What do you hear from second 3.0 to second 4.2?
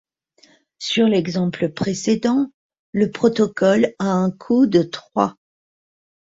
protocole a